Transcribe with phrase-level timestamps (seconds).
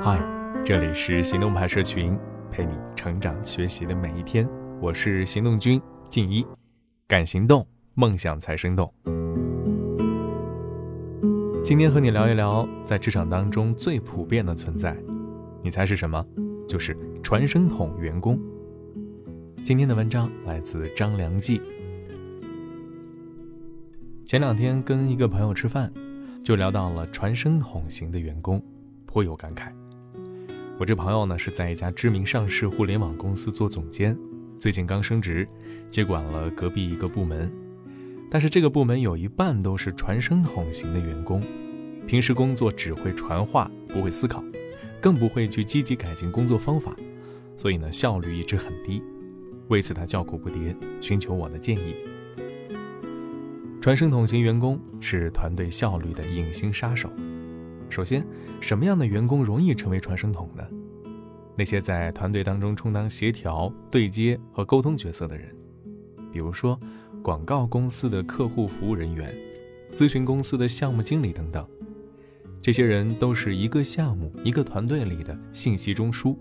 [0.00, 0.16] 嗨，
[0.64, 2.16] 这里是行动派社群，
[2.52, 4.48] 陪你成长学习的每一天。
[4.80, 6.46] 我是行动君静一，
[7.08, 8.94] 敢行动，梦想才生动。
[11.64, 14.96] 今天和你聊一聊，在职场当中最普遍的存在，
[15.64, 16.24] 你猜是什么？
[16.68, 18.38] 就是传声筒员工。
[19.64, 21.60] 今天的文章来自张良记。
[24.24, 25.92] 前两天跟一个朋友吃饭，
[26.44, 28.62] 就聊到了传声筒型的员工，
[29.04, 29.72] 颇有感慨。
[30.78, 34.16] 我这朋友呢是在一家知名上市互联网公司做总监，
[34.60, 35.46] 最近刚升职，
[35.90, 37.50] 接管了隔壁一个部门。
[38.30, 41.42] 但是这个部门有一半都是传声筒型的员工，
[42.06, 44.40] 平时工作只会传话，不会思考，
[45.00, 46.94] 更不会去积极改进工作方法，
[47.56, 49.02] 所以呢效率一直很低。
[49.66, 51.96] 为此他叫苦不迭，寻求我的建议。
[53.80, 57.10] 传声筒型员工是团队效率的隐形杀手。
[57.90, 58.24] 首先，
[58.60, 60.64] 什么样的员工容易成为传声筒呢？
[61.56, 65.52] 那些在团队当中充当协调、对接和沟通角色的人，
[66.30, 66.78] 比如说
[67.22, 69.34] 广告公司的客户服务人员、
[69.92, 71.66] 咨询公司的项目经理等等。
[72.60, 76.36] 这些人都是一个项目、一个团队里的信息中枢，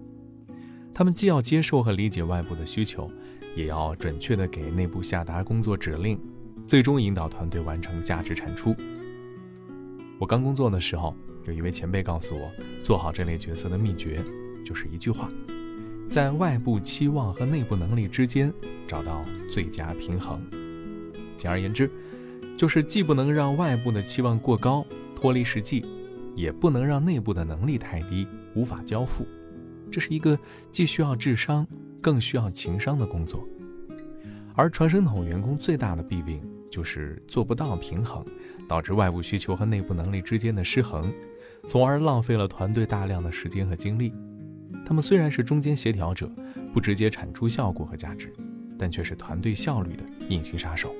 [0.93, 3.09] 他们既要接受和理解外部的需求，
[3.55, 6.19] 也要准确地给内部下达工作指令，
[6.67, 8.75] 最终引导团队完成价值产出。
[10.19, 11.15] 我刚工作的时候。
[11.47, 12.51] 有一位前辈告诉我，
[12.83, 14.21] 做好这类角色的秘诀
[14.65, 15.31] 就是一句话：
[16.09, 18.53] 在外部期望和内部能力之间
[18.85, 20.45] 找到最佳平衡。
[21.37, 21.89] 简而言之，
[22.57, 25.85] 就是既不能让外部的期望过高，脱离实际，
[26.35, 29.25] 也不能让内部的能力太低，无法交付。
[29.89, 30.37] 这是一个
[30.69, 31.65] 既需要智商，
[32.01, 33.47] 更需要情商的工作。
[34.53, 38.25] 而传声筒员工最大的弊病就是做不到平衡，
[38.67, 41.09] 导致外部需求和内部能力之间的失衡。
[41.67, 44.13] 从而浪费了团队大量的时间和精力。
[44.85, 46.29] 他们虽然是中间协调者，
[46.73, 48.33] 不直接产出效果和价值，
[48.77, 50.93] 但却是团队效率的隐形杀手。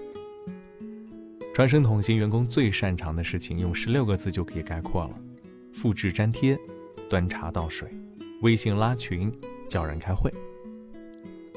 [1.53, 5.19] 传声筒型员工最擅长的事情，用十六个字就可以概括了：
[5.73, 6.57] 复制粘贴、
[7.09, 7.89] 端茶倒水、
[8.41, 9.31] 微信拉群、
[9.67, 10.31] 叫人开会。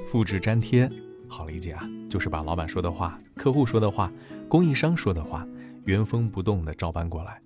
[0.08, 0.90] 复制粘贴
[1.28, 4.10] 好理解啊，就是把老板说的话、客户说的话、
[4.48, 5.46] 供应商说的话，
[5.84, 7.40] 原封不动地照搬过来。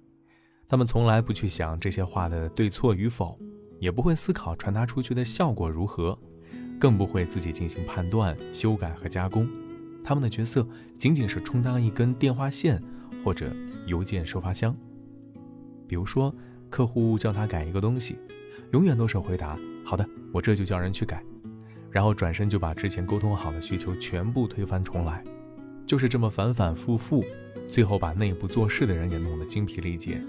[0.69, 3.39] 他们从来不去想这些话的对错与否，
[3.79, 6.19] 也不会思考传达出去的效果如何，
[6.81, 9.49] 更不会自己进行判断、修改和加工。
[10.03, 10.67] 他们的角色
[10.99, 12.83] 仅仅是充当一根电话线
[13.23, 13.51] 或者
[13.87, 14.75] 邮件收发箱。
[15.87, 16.35] 比如说，
[16.71, 18.17] 客户叫他改一个东西，
[18.73, 21.23] 永远都是回答“好的，我这就叫人去改”，
[21.91, 25.23] 然后转身就把之前沟通好的需求全部推翻重来，
[25.87, 27.23] 就是这么反反复复，
[27.69, 30.21] 最后把内部做事的人也弄得精疲力竭。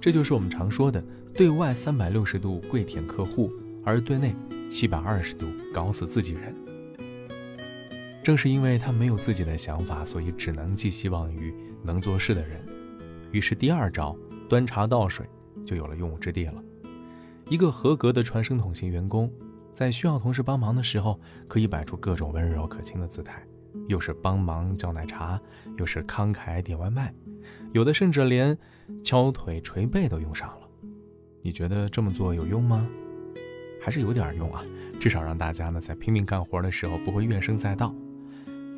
[0.00, 3.52] 这就是我们常说的，对外三百六十度跪舔客户，
[3.84, 4.34] 而对内
[4.70, 6.54] 七百二十度搞死自己人。
[8.22, 12.64] 正是因为他没有自己的想法，所以只能寄希望于能做事的人。
[13.30, 14.16] 于是第二招
[14.48, 15.26] 端茶倒水
[15.66, 16.54] 就有了用武之地了。
[17.48, 19.30] 一个合格的传声筒型员工，
[19.74, 23.42] 在需要同事帮忙的时候，可以摆出各种温柔可亲的姿态，
[23.86, 25.40] 又是帮忙叫奶茶，
[25.76, 27.12] 又是慷慨点外卖。
[27.72, 28.56] 有的甚至连
[29.02, 30.68] 敲腿捶背都用上了，
[31.42, 32.88] 你觉得这么做有用吗？
[33.80, 34.62] 还是有点用啊，
[34.98, 37.94] 至少让大家呢在拼命干活的时候不会怨声载道。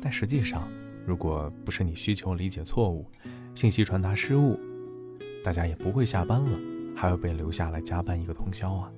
[0.01, 0.67] 但实际上，
[1.05, 3.05] 如果不是你需求理解错误，
[3.53, 4.57] 信息传达失误，
[5.43, 6.59] 大家也不会下班了，
[6.95, 8.91] 还会被留下来加班一个通宵啊。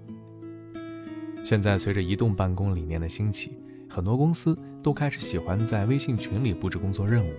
[1.43, 3.57] 现在随着移动办公理念的兴起，
[3.89, 7.31] 很多公司都开始喜欢在微信群里布置工作任务。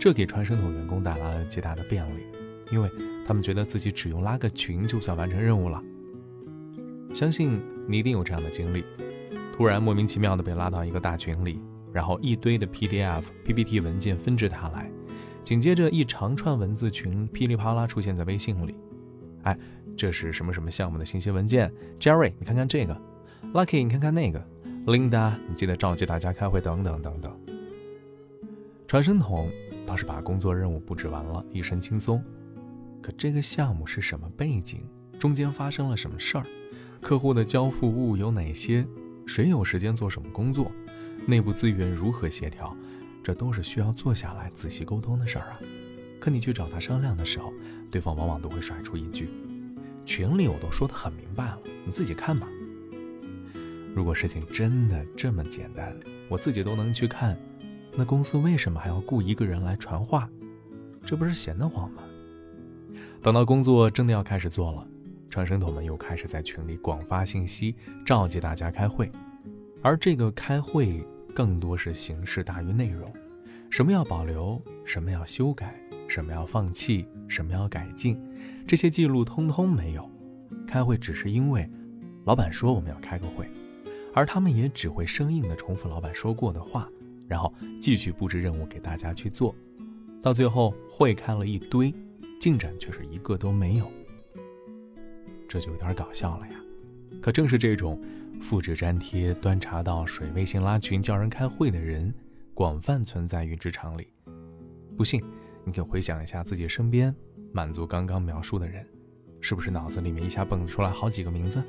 [0.00, 2.22] 这给传声筒员工带来了极大的便利，
[2.72, 2.90] 因为
[3.26, 5.82] 他们觉得自己只用拉个群就算完成任务了。
[7.12, 8.82] 相信你一定有这样的经历：
[9.54, 11.60] 突然莫名其妙的被拉到一个大群里，
[11.92, 14.90] 然后一堆的 PDF、PPT 文件纷至沓来，
[15.42, 18.74] 紧接着一长串文字群噼里啪啦出现在微信里。
[19.42, 19.54] 哎，
[19.98, 22.98] 这是什么什么项目的信息文件？Jerry，你看看这个
[23.52, 24.42] ；Lucky，你看看那个
[24.86, 27.38] ；Linda，你记得召集大家开会，等等等等。
[28.86, 29.46] 传声筒。
[29.90, 32.22] 倒是把工作任务布置完了，一身轻松。
[33.02, 34.84] 可这个项目是什么背景？
[35.18, 36.44] 中间发生了什么事儿？
[37.00, 38.86] 客户的交付物有哪些？
[39.26, 40.70] 谁有时间做什么工作？
[41.26, 42.72] 内部资源如何协调？
[43.20, 45.58] 这都是需要坐下来仔细沟通的事儿啊。
[46.20, 47.52] 可你去找他商量的时候，
[47.90, 49.28] 对方往往都会甩出一句
[50.06, 52.46] ：“群里我都说得很明白了，你自己看吧。”
[53.92, 55.92] 如果事情真的这么简单，
[56.28, 57.36] 我自己都能去看。
[57.96, 60.28] 那公司为什么还要雇一个人来传话？
[61.04, 62.02] 这不是闲得慌吗？
[63.22, 64.86] 等到工作真的要开始做了，
[65.28, 69.10] 传声筒们又开始在群里广发信息，召集大家开会。
[69.82, 71.04] 而这个开会
[71.34, 73.12] 更多是形式大于内容，
[73.70, 75.74] 什么要保留，什么要修改，
[76.06, 78.18] 什么要放弃，什么要改进，
[78.66, 80.08] 这些记录通通没有。
[80.66, 81.68] 开会只是因为
[82.24, 83.46] 老板说我们要开个会，
[84.14, 86.88] 而他们也只会生硬地重复老板说过的话，
[87.30, 89.54] 然后继续布置任务给大家去做。
[90.20, 91.94] 到最后，会开了一堆，
[92.40, 93.88] 进展却是一个都没有，
[95.46, 96.54] 这就有点搞笑了呀。
[97.22, 98.02] 可正是这种
[98.40, 102.12] 复制粘贴、端茶倒水、微信拉群叫人开会的人，
[102.52, 104.08] 广泛存在于职场里。
[104.96, 105.22] 不信，
[105.64, 107.14] 你可以回想一下自己身边
[107.52, 108.84] 满足刚刚描述的人，
[109.40, 111.62] 是不是脑子里面一下蹦出来好几个名字？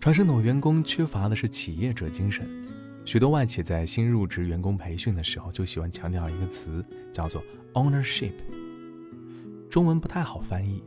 [0.00, 2.48] 传声筒员工缺乏的是企业者精神。
[3.10, 7.42] 许多外企在新入职员工培训的时候，就喜欢强调一个词，叫做
[7.72, 8.30] ownership。
[9.68, 10.80] 中文不太好翻译，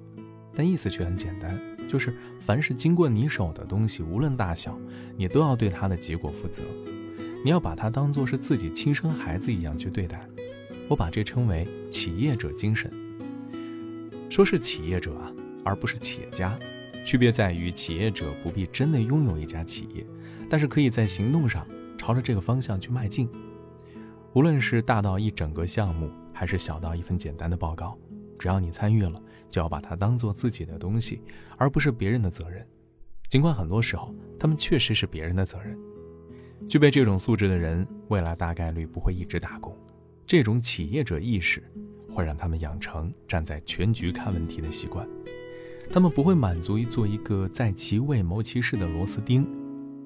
[0.55, 4.79] 但意思却很简单，就是凡是经过你手的东西，无论大小，
[5.17, 6.63] 你都要对它的结果负责。
[7.43, 10.25] 你要把它当做是自己亲生孩子一样去对待。
[10.87, 12.89] 我把这称为企业者精神。
[14.29, 15.29] 说是企业者啊，
[15.65, 16.57] 而不是企业家，
[17.03, 20.07] 区别在于企业者不必真的拥有一家企业，
[20.49, 21.67] 但是可以在行动上。
[22.05, 23.29] 朝着这个方向去迈进，
[24.33, 27.97] 无论是大到一整个项目，还是小到一份简单的报告，
[28.37, 31.21] 只要你参与了，就要把它当做自己的东西，
[31.57, 32.67] 而不是别人的责任。
[33.29, 35.79] 尽管很多时候，他们确实是别人的责任。
[36.67, 39.73] 具备这种素质的人，未来大概率不会一直打工。
[40.25, 41.63] 这种企业者意识，
[42.13, 45.07] 会让他们养成站在全局看问题的习惯。
[45.89, 49.47] 他们不会满足于做一个在其位谋其事的螺丝钉。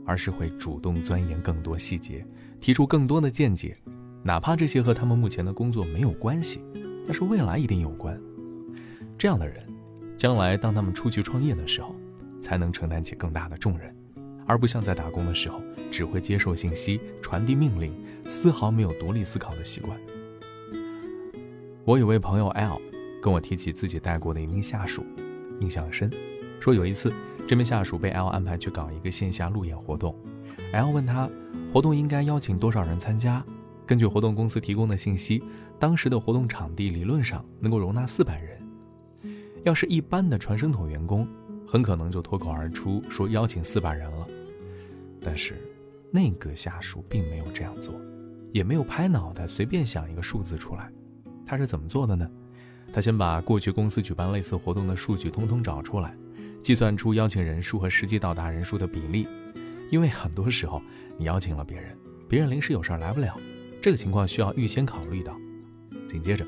[0.08, 2.26] 而是会主动钻研更多细节，
[2.62, 3.76] 提出更多的见解，
[4.24, 6.62] 哪怕这些和他们目前的工作没有关系，
[7.06, 8.18] 但是未来一定有关。
[9.18, 9.62] 这样的人，
[10.16, 11.94] 将来当他们出去创业的时候，
[12.42, 13.94] 才能承担起更大的重任，
[14.46, 15.62] 而不像在打工的时候
[15.92, 17.94] 只会接受信息、传递命令，
[18.30, 20.00] 丝毫没有独立思考的习惯。
[21.84, 22.82] 我有位朋友 L，
[23.22, 25.06] 跟我提起自己带过的一名下属，
[25.60, 26.10] 印象深，
[26.62, 27.12] 说有一次。
[27.48, 30.14] 这名下属被 L 安排去搞一个线下路演活动
[30.74, 31.30] ，L 问他
[31.74, 33.42] 活动应该邀请多少人参加。
[33.86, 35.42] 根据活动公司提供的信息，
[35.80, 38.62] 当时的活动场地理论上能够容纳四百人。
[39.64, 41.26] 要是一般的传声筒员工，
[41.66, 44.28] 很可能就脱口而出说邀请四百人了。
[45.22, 45.56] 但是
[46.12, 47.96] 那个下属并没有这样做，
[48.52, 50.92] 也没有拍脑袋随便想一个数字出来。
[51.46, 52.30] 他是怎么做的呢？
[52.92, 56.14] 他先把过去公司举办类似活动的数据通通找出来。
[56.68, 59.26] 计算出邀请人数和实际到达人数的比例，
[59.90, 60.82] 因为很多时候
[61.18, 61.98] 你邀请了别人，
[62.28, 63.34] 别人临时有事来不了，
[63.82, 65.40] 这个情况需要预先考虑到。
[66.10, 66.46] 紧接着，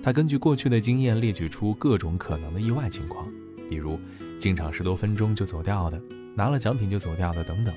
[0.00, 3.28] 他根据过去的经验列举出各种可能的意外情况，
[3.68, 3.98] 比如
[4.38, 6.00] 进场十多分钟就走掉的，
[6.36, 7.74] 拿了奖品就走掉的等等，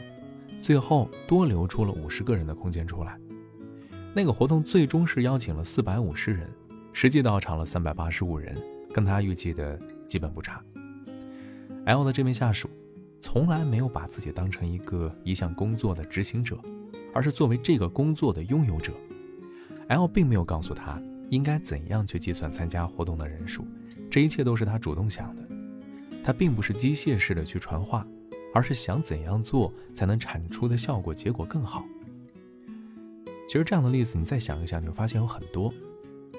[0.61, 3.17] 最后多留出了五十个人的空间出来。
[4.13, 6.47] 那个活动最终是邀请了四百五十人，
[6.93, 8.55] 实际到场了三百八十五人，
[8.93, 10.63] 跟他预计的基本不差。
[11.85, 12.69] L 的这名下属，
[13.19, 16.59] 从来没有把自己当成一个一项工作的执行者，
[17.13, 18.93] 而是作为这个工作的拥有者。
[19.87, 23.65] L 并没有告诉他应该怎样去计算参加活动的人数，
[24.09, 25.43] 这一切都是他主动想的。
[26.23, 28.05] 他并不是机械式的去传话，
[28.53, 31.83] 而是想怎样做才能产出的效果结果更好。
[33.47, 35.73] 其实这样的例子你再想一想，你会发现有很多，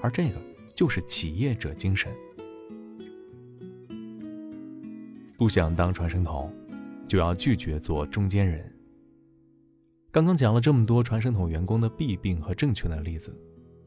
[0.01, 0.41] 而这个
[0.73, 2.13] 就是企业者精神。
[5.43, 6.55] 不想当传声筒，
[7.09, 8.65] 就要拒绝做中间人。
[10.13, 13.37] 刚刚讲了这么多传声筒员工的弊病和正确的例子，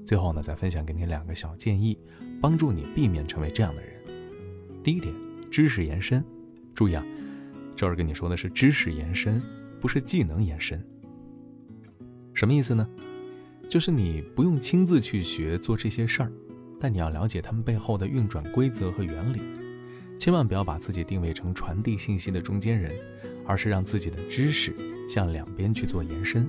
[0.06, 1.98] 最后呢，再分享给你两个小建议，
[2.42, 3.94] 帮助你避免成为这样的人。
[4.84, 5.16] 第一点，
[5.50, 6.22] 知识延伸。
[6.74, 7.02] 注意啊，
[7.74, 9.42] 这儿跟你说的是知识延伸，
[9.80, 10.86] 不是技能延伸。
[12.34, 12.86] 什么意思呢？
[13.70, 16.32] 就是你不用亲自去学做这些事儿，
[16.82, 19.40] 但你要了解他们背后的运转规则和原理。
[20.18, 22.92] 千万不要把自己定位成传递信息的中间人，
[23.46, 24.76] 而是让自己的知识
[25.10, 26.48] 向两边去做延伸。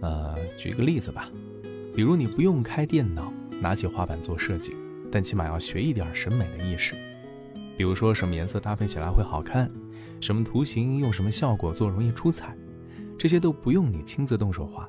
[0.00, 1.28] 呃，举个例子吧，
[1.94, 4.74] 比如你不用开电脑，拿起画板做设计，
[5.10, 6.94] 但起码要学一点审美的意识。
[7.76, 9.70] 比如说什么颜色搭配起来会好看，
[10.20, 12.56] 什么图形用什么效果做容易出彩，
[13.18, 14.88] 这些都不用你亲自动手画，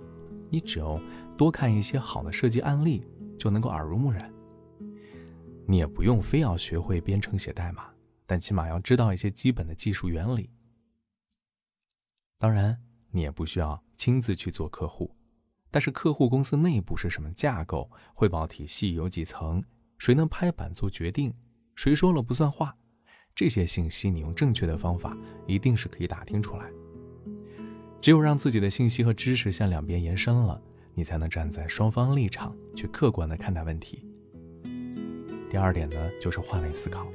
[0.50, 1.00] 你只要
[1.36, 3.02] 多看一些好的设计案例，
[3.38, 4.32] 就能够耳濡目染。
[5.68, 7.90] 你也不用非要学会编程写代码，
[8.26, 10.50] 但起码要知道一些基本的技术原理。
[12.38, 12.78] 当然，
[13.12, 15.16] 你也不需要亲自去做客户，
[15.72, 19.64] 但是客户公司内部是什么架构，汇报体系有几层，
[19.98, 21.34] 谁能拍板做决定，
[21.76, 22.76] 谁说了不算话？
[23.34, 25.18] 这些信息你用正确的方法，
[25.48, 26.70] 一定是可以打听出来。
[28.00, 30.62] 只有让自己的信息和知识向两边延伸了，
[30.94, 34.06] 你才能站在双方立场去客观的看待问题。
[35.50, 37.08] 第二点呢，就是换位思考。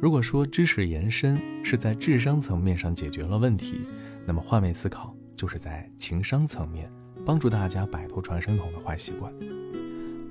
[0.00, 3.80] 如果说知识延伸是在智商层面上解决了问题，
[4.24, 6.90] 那么换位思考就是在情商层面
[7.26, 9.32] 帮助大家摆脱传声筒的坏习惯。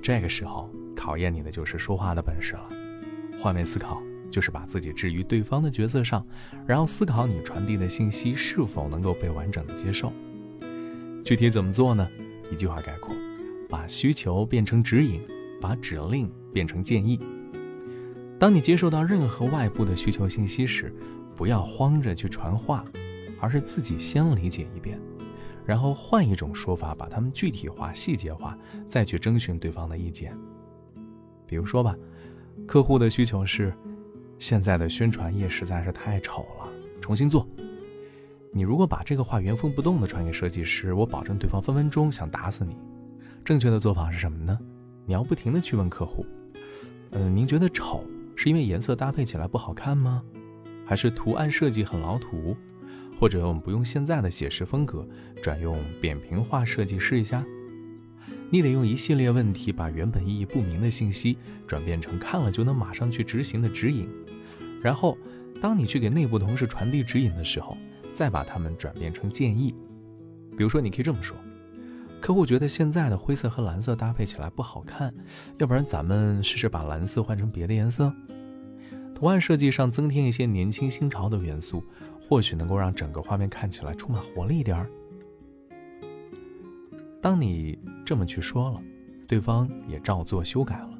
[0.02, 2.68] 这个时候考验你的就是说话的本事了。
[3.40, 6.26] 换位思考就是把自己置于对方的角色上，
[6.66, 10.12] 然后思考你传递的信息是否能够被完整的接受。
[11.24, 12.08] 具体怎么做呢？
[12.50, 13.14] 一句话概括：
[13.68, 15.22] 把需求变成指引，
[15.60, 17.20] 把指令变成建议。
[18.38, 20.94] 当你接受到任何外部的需求信息时，
[21.36, 22.84] 不要慌着去传话，
[23.38, 24.98] 而是自己先理解一遍。
[25.66, 30.36] 然后换一种说法，把它们具体化、细节化，再去征询对方的意见。
[31.46, 31.94] 比如说吧，
[32.66, 33.72] 客户的需求是：
[34.38, 36.68] 现在的宣传页实在是太丑了，
[37.00, 37.46] 重新做。
[38.52, 42.76] 你如果把这个话原封不动的传给设计师，我保证对方分分钟想打死你。
[43.44, 44.58] 正确的做法是什么呢？
[45.06, 46.24] 你要不停的去问客户：
[47.10, 48.04] 嗯，您觉得丑
[48.36, 50.22] 是因为颜色搭配起来不好看吗？
[50.86, 52.56] 还是图案设计很老土？
[53.18, 55.06] 或者我们不用现在的写实风格，
[55.42, 57.44] 转用扁平化设计试一下。
[58.48, 64.08] 你得用一系列问题，把原本意义不明的信息转变成看了就能马上去执行的指引。
[64.80, 65.18] 然后，
[65.60, 67.76] 当你去给内部同事传递指引的时候，
[68.12, 69.74] 再把它们转变成建议。
[70.56, 71.36] 比如说，你可以这么说：
[72.20, 75.12] 客户觉得现在的灰色和蓝色搭配起来不好看，
[75.58, 78.12] 要不然咱们试试把蓝色换成别的颜色。
[79.14, 81.82] 图案设计上增添一些年轻新潮的元素。
[82.22, 84.88] 或许能够让整个画面看起来充满活力一点儿。
[87.20, 88.80] 当你这么去说了，
[89.26, 90.90] 对方也照做修改了，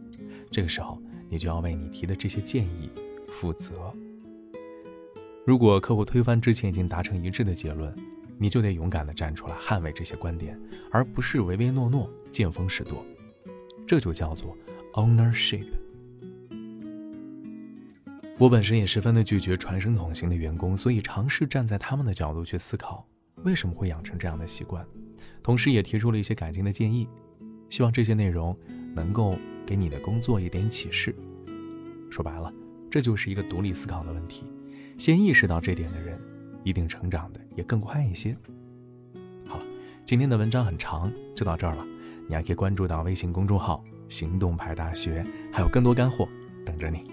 [0.51, 2.91] 这个时候你就要为你提的这些建议
[3.29, 3.95] 负责。
[5.47, 7.95] 如果客户推翻之前已经达成一致的结论，
[8.43, 10.59] 你就得勇敢地站出来捍卫这些观点，
[10.91, 13.05] 而不是唯唯诺诺、见风使舵。
[13.87, 14.57] 这就叫做
[14.95, 15.67] ownership。
[18.39, 23.07] 我本身也十分的拒绝传声筒型的员工，所以尝试站在他们的角度去思考
[23.43, 24.83] 为什么会养成这样的习惯，
[25.43, 27.07] 同时也提出了一些改进的建议。
[27.69, 28.59] 希望这些内容
[28.95, 31.15] 能够给你的工作一点启示。
[32.11, 32.51] 说白了，
[32.91, 34.45] 这就是一个独立思考的问题。
[34.97, 36.19] 先意识到这点的人，
[36.63, 38.37] 一定成长的也更快一些。
[39.47, 39.65] 好了，
[40.05, 41.87] 今天的文章很长，就到这儿了。
[42.29, 46.29] 你还可以关注到微信公众号“行动派大学”，还有更多干货
[46.65, 47.05] 等着你。